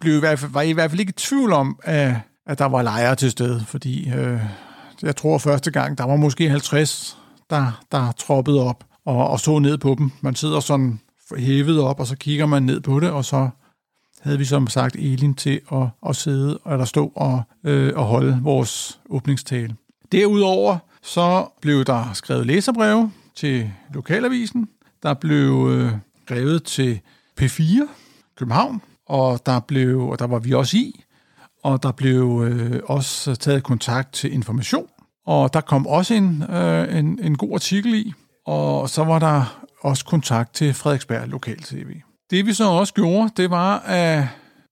blev 0.00 0.16
i 0.16 0.18
hvert 0.18 0.38
fald, 0.38 0.52
var 0.52 0.62
i 0.62 0.72
hvert 0.72 0.90
fald 0.90 1.00
ikke 1.00 1.10
i 1.10 1.12
tvivl 1.12 1.52
om, 1.52 1.78
at, 1.82 2.14
at 2.46 2.58
der 2.58 2.64
var 2.64 2.82
lejre 2.82 3.16
til 3.16 3.30
stede, 3.30 3.64
fordi 3.66 4.10
øh, 4.10 4.40
jeg 5.02 5.16
tror 5.16 5.38
første 5.38 5.70
gang, 5.70 5.98
der 5.98 6.04
var 6.04 6.16
måske 6.16 6.50
50, 6.50 7.18
der, 7.50 7.84
der 7.92 8.12
troppede 8.12 8.62
op 8.62 8.84
og, 9.04 9.28
og 9.28 9.40
så 9.40 9.58
ned 9.58 9.78
på 9.78 9.94
dem. 9.98 10.10
Man 10.20 10.34
sidder 10.34 10.60
sådan 10.60 11.00
hævet 11.36 11.80
op, 11.80 12.00
og 12.00 12.06
så 12.06 12.16
kigger 12.16 12.46
man 12.46 12.62
ned 12.62 12.80
på 12.80 13.00
det, 13.00 13.10
og 13.10 13.24
så 13.24 13.48
havde 14.20 14.38
vi 14.38 14.44
som 14.44 14.66
sagt 14.66 14.96
Elin 14.96 15.34
til 15.34 15.60
at, 15.72 15.88
at 16.08 16.16
sidde 16.16 16.58
og 16.58 16.88
stå 16.88 17.12
og, 17.16 17.42
øh, 17.64 17.92
og 17.96 18.04
holde 18.04 18.40
vores 18.42 19.00
åbningstale. 19.10 19.76
Derudover 20.12 20.78
så 21.02 21.46
blev 21.60 21.84
der 21.84 22.12
skrevet 22.12 22.46
læserbreve 22.46 23.12
til 23.36 23.70
Lokalavisen. 23.94 24.68
Der 25.02 25.14
blev 25.14 25.68
øh, 25.70 25.92
skrevet 26.24 26.62
til 26.64 27.00
P4 27.40 27.88
København, 28.36 28.82
og 29.06 29.46
der, 29.46 29.60
blev, 29.60 30.08
og 30.08 30.18
der 30.18 30.26
var 30.26 30.38
vi 30.38 30.52
også 30.52 30.76
i, 30.76 31.04
og 31.62 31.82
der 31.82 31.92
blev 31.92 32.44
øh, 32.46 32.80
også 32.84 33.34
taget 33.34 33.62
kontakt 33.62 34.12
til 34.12 34.32
information, 34.32 34.86
og 35.26 35.54
der 35.54 35.60
kom 35.60 35.86
også 35.86 36.14
en, 36.14 36.42
øh, 36.50 36.98
en, 36.98 37.18
en 37.22 37.38
god 37.38 37.54
artikel 37.54 37.94
i, 37.94 38.12
og 38.46 38.90
så 38.90 39.04
var 39.04 39.18
der 39.18 39.64
også 39.80 40.04
kontakt 40.04 40.54
til 40.54 40.74
Frederiksberg 40.74 41.28
Lokal 41.28 41.58
TV. 41.58 41.94
Det 42.30 42.46
vi 42.46 42.52
så 42.52 42.64
også 42.64 42.94
gjorde, 42.94 43.30
det 43.36 43.50
var, 43.50 43.78
at 43.78 44.24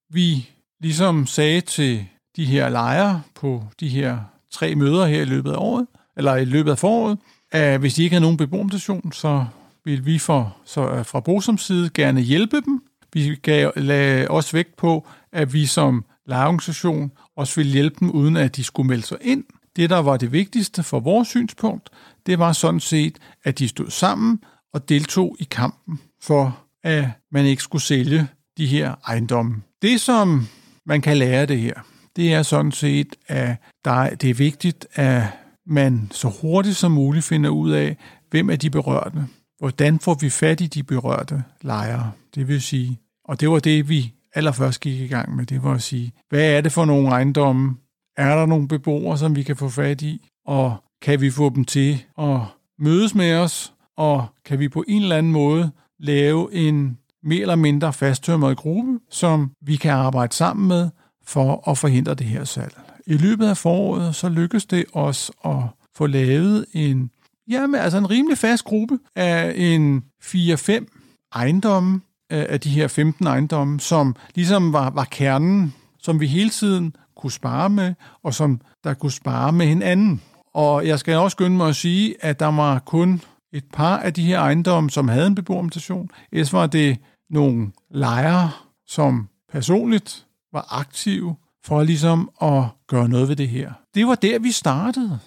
vi 0.09 0.49
ligesom 0.81 1.27
sagde 1.27 1.61
til 1.61 2.05
de 2.35 2.45
her 2.45 2.69
lejere 2.69 3.21
på 3.35 3.63
de 3.79 3.89
her 3.89 4.19
tre 4.51 4.75
møder 4.75 5.05
her 5.05 5.21
i 5.21 5.25
løbet 5.25 5.51
af 5.51 5.57
året, 5.57 5.87
eller 6.17 6.35
i 6.35 6.45
løbet 6.45 6.71
af 6.71 6.77
foråret, 6.77 7.17
at 7.51 7.79
hvis 7.79 7.93
de 7.93 8.03
ikke 8.03 8.13
havde 8.13 8.21
nogen 8.21 8.37
beboermstation, 8.37 9.11
så 9.11 9.45
vil 9.85 10.05
vi 10.05 10.19
for, 10.19 10.57
så 10.65 10.89
øh, 10.89 11.05
fra 11.05 11.19
Bosoms 11.19 11.65
side 11.65 11.89
gerne 11.93 12.21
hjælpe 12.21 12.61
dem. 12.61 12.83
Vi 13.13 13.35
gav, 13.35 13.71
lagde 13.75 14.27
også 14.27 14.51
vægt 14.51 14.75
på, 14.75 15.07
at 15.31 15.53
vi 15.53 15.65
som 15.65 16.05
lejeorganisation 16.25 17.11
også 17.35 17.55
ville 17.55 17.71
hjælpe 17.71 17.95
dem, 17.99 18.11
uden 18.11 18.37
at 18.37 18.55
de 18.55 18.63
skulle 18.63 18.87
melde 18.87 19.03
sig 19.03 19.17
ind. 19.21 19.43
Det, 19.75 19.89
der 19.89 19.97
var 19.97 20.17
det 20.17 20.31
vigtigste 20.31 20.83
for 20.83 20.99
vores 20.99 21.27
synspunkt, 21.27 21.89
det 22.25 22.39
var 22.39 22.51
sådan 22.51 22.79
set, 22.79 23.17
at 23.43 23.59
de 23.59 23.67
stod 23.67 23.89
sammen 23.89 24.39
og 24.73 24.89
deltog 24.89 25.35
i 25.39 25.43
kampen 25.43 25.99
for, 26.21 26.59
at 26.83 27.05
man 27.31 27.45
ikke 27.45 27.63
skulle 27.63 27.81
sælge 27.81 28.27
de 28.57 28.67
her 28.67 28.95
ejendomme. 29.07 29.61
Det, 29.81 30.01
som 30.01 30.47
man 30.85 31.01
kan 31.01 31.17
lære 31.17 31.45
det 31.45 31.59
her, 31.59 31.73
det 32.15 32.33
er 32.33 32.43
sådan 32.43 32.71
set, 32.71 33.15
at 33.27 33.55
der, 33.85 34.15
det 34.15 34.29
er 34.29 34.33
vigtigt, 34.33 34.87
at 34.93 35.23
man 35.65 36.07
så 36.11 36.33
hurtigt 36.41 36.75
som 36.75 36.91
muligt 36.91 37.25
finder 37.25 37.49
ud 37.49 37.71
af, 37.71 37.97
hvem 38.29 38.49
er 38.49 38.55
de 38.55 38.69
berørte. 38.69 39.27
Hvordan 39.59 39.99
får 39.99 40.13
vi 40.13 40.29
fat 40.29 40.61
i 40.61 40.67
de 40.67 40.83
berørte 40.83 41.43
lejere? 41.61 42.11
Det 42.35 42.47
vil 42.47 42.61
sige, 42.61 42.99
og 43.25 43.39
det 43.39 43.49
var 43.49 43.59
det, 43.59 43.89
vi 43.89 44.13
allerførst 44.35 44.81
gik 44.81 44.99
i 44.99 45.07
gang 45.07 45.35
med, 45.35 45.45
det 45.45 45.63
var 45.63 45.73
at 45.73 45.83
sige, 45.83 46.11
hvad 46.29 46.51
er 46.51 46.61
det 46.61 46.71
for 46.71 46.85
nogle 46.85 47.09
ejendomme? 47.09 47.75
Er 48.17 48.35
der 48.35 48.45
nogle 48.45 48.67
beboere, 48.67 49.17
som 49.17 49.35
vi 49.35 49.43
kan 49.43 49.55
få 49.55 49.69
fat 49.69 50.01
i? 50.01 50.29
Og 50.45 50.83
kan 51.01 51.21
vi 51.21 51.31
få 51.31 51.49
dem 51.49 51.65
til 51.65 52.03
at 52.19 52.39
mødes 52.79 53.15
med 53.15 53.33
os? 53.33 53.73
Og 53.97 54.25
kan 54.45 54.59
vi 54.59 54.69
på 54.69 54.83
en 54.87 55.01
eller 55.01 55.15
anden 55.15 55.31
måde 55.31 55.71
lave 55.99 56.53
en 56.53 56.97
mere 57.23 57.41
eller 57.41 57.55
mindre 57.55 57.93
fasttømret 57.93 58.57
gruppe, 58.57 58.99
som 59.09 59.51
vi 59.61 59.75
kan 59.75 59.91
arbejde 59.91 60.35
sammen 60.35 60.67
med 60.67 60.89
for 61.25 61.69
at 61.69 61.77
forhindre 61.77 62.13
det 62.13 62.27
her 62.27 62.43
salg. 62.43 62.73
I 63.07 63.13
løbet 63.13 63.47
af 63.47 63.57
foråret, 63.57 64.15
så 64.15 64.29
lykkes 64.29 64.65
det 64.65 64.85
os 64.93 65.31
at 65.45 65.63
få 65.95 66.07
lavet 66.07 66.65
en, 66.73 67.11
jamen, 67.49 67.79
altså 67.79 67.97
en 67.97 68.09
rimelig 68.09 68.37
fast 68.37 68.63
gruppe 68.63 68.99
af 69.15 69.53
en 69.55 70.03
4-5 70.23 71.29
ejendomme, 71.33 72.01
af 72.29 72.59
de 72.59 72.69
her 72.69 72.87
15 72.87 73.27
ejendomme, 73.27 73.79
som 73.79 74.15
ligesom 74.35 74.73
var, 74.73 74.89
var 74.89 75.03
kernen, 75.03 75.73
som 75.99 76.19
vi 76.19 76.27
hele 76.27 76.49
tiden 76.49 76.95
kunne 77.15 77.31
spare 77.31 77.69
med, 77.69 77.93
og 78.23 78.33
som 78.33 78.61
der 78.83 78.93
kunne 78.93 79.11
spare 79.11 79.51
med 79.51 79.65
hinanden. 79.65 80.21
Og 80.53 80.87
jeg 80.87 80.99
skal 80.99 81.15
også 81.15 81.35
skynde 81.35 81.57
mig 81.57 81.69
at 81.69 81.75
sige, 81.75 82.15
at 82.19 82.39
der 82.39 82.45
var 82.45 82.79
kun 82.79 83.21
et 83.53 83.63
par 83.73 83.97
af 83.97 84.13
de 84.13 84.23
her 84.23 84.39
ejendomme, 84.39 84.89
som 84.89 85.07
havde 85.07 85.27
en 85.27 85.35
beboermutation. 85.35 86.09
Ellers 86.31 86.53
var 86.53 86.67
det 86.67 86.97
nogle 87.29 87.71
lejere, 87.91 88.51
som 88.87 89.29
personligt 89.51 90.25
var 90.53 90.79
aktive 90.79 91.35
for 91.65 91.83
ligesom 91.83 92.29
at 92.41 92.63
gøre 92.87 93.09
noget 93.09 93.29
ved 93.29 93.35
det 93.35 93.49
her. 93.49 93.73
Det 93.95 94.07
var 94.07 94.15
der, 94.15 94.39
vi 94.39 94.51
startede. 94.51 95.19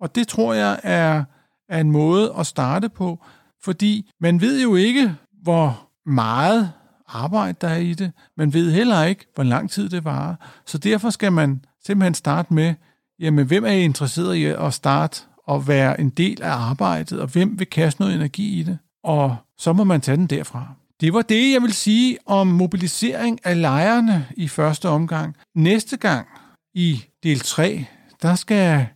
Og 0.00 0.14
det 0.14 0.28
tror 0.28 0.54
jeg 0.54 0.80
er, 0.82 1.24
er 1.68 1.80
en 1.80 1.90
måde 1.90 2.34
at 2.38 2.46
starte 2.46 2.88
på, 2.88 3.24
fordi 3.64 4.10
man 4.20 4.40
ved 4.40 4.62
jo 4.62 4.74
ikke, 4.74 5.14
hvor 5.42 5.88
meget 6.06 6.72
arbejde 7.08 7.56
der 7.60 7.68
er 7.68 7.76
i 7.76 7.94
det. 7.94 8.12
Man 8.36 8.52
ved 8.52 8.72
heller 8.72 9.04
ikke, 9.04 9.26
hvor 9.34 9.44
lang 9.44 9.70
tid 9.70 9.88
det 9.88 10.04
varer. 10.04 10.34
Så 10.66 10.78
derfor 10.78 11.10
skal 11.10 11.32
man 11.32 11.64
simpelthen 11.86 12.14
starte 12.14 12.54
med, 12.54 12.74
jamen 13.18 13.46
hvem 13.46 13.64
er 13.64 13.70
I 13.70 13.84
interesseret 13.84 14.34
i 14.34 14.44
at 14.44 14.74
starte 14.74 15.22
at 15.50 15.68
være 15.68 16.00
en 16.00 16.10
del 16.10 16.42
af 16.42 16.50
arbejdet, 16.52 17.20
og 17.20 17.28
hvem 17.28 17.58
vil 17.58 17.66
kaste 17.66 18.00
noget 18.00 18.14
energi 18.14 18.60
i 18.60 18.62
det? 18.62 18.78
Og 19.04 19.36
så 19.58 19.72
må 19.72 19.84
man 19.84 20.00
tage 20.00 20.16
den 20.16 20.26
derfra. 20.26 20.74
Det 21.00 21.12
var 21.12 21.22
det, 21.22 21.52
jeg 21.52 21.62
vil 21.62 21.72
sige 21.72 22.18
om 22.26 22.46
mobilisering 22.46 23.40
af 23.44 23.60
lejerne 23.60 24.26
i 24.36 24.48
første 24.48 24.88
omgang. 24.88 25.36
Næste 25.54 25.96
gang 25.96 26.26
i 26.74 27.04
del 27.22 27.40
3, 27.40 27.86
der 28.22 28.34
skal 28.34 28.86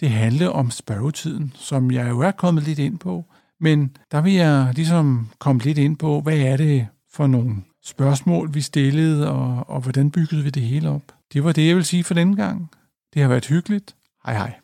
det 0.00 0.10
handle 0.10 0.52
om 0.52 0.70
spørgetiden, 0.70 1.52
som 1.56 1.90
jeg 1.90 2.08
jo 2.10 2.20
er 2.20 2.30
kommet 2.30 2.64
lidt 2.64 2.78
ind 2.78 2.98
på. 2.98 3.24
Men 3.60 3.96
der 4.12 4.20
vil 4.20 4.32
jeg 4.32 4.72
ligesom 4.74 5.28
komme 5.38 5.62
lidt 5.62 5.78
ind 5.78 5.96
på, 5.96 6.20
hvad 6.20 6.38
er 6.38 6.56
det 6.56 6.86
for 7.12 7.26
nogle 7.26 7.56
spørgsmål, 7.84 8.54
vi 8.54 8.60
stillede, 8.60 9.30
og, 9.30 9.64
og 9.70 9.80
hvordan 9.80 10.10
byggede 10.10 10.42
vi 10.42 10.50
det 10.50 10.62
hele 10.62 10.88
op. 10.90 11.02
Det 11.32 11.44
var 11.44 11.52
det, 11.52 11.68
jeg 11.68 11.76
vil 11.76 11.84
sige 11.84 12.04
for 12.04 12.14
denne 12.14 12.36
gang. 12.36 12.70
Det 13.14 13.22
har 13.22 13.28
været 13.28 13.46
hyggeligt. 13.46 13.96
Hej 14.26 14.34
hej. 14.34 14.63